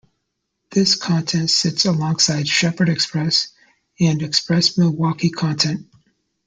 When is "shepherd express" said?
2.47-3.49